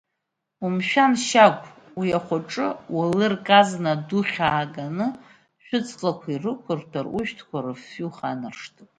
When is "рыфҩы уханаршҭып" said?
7.65-8.89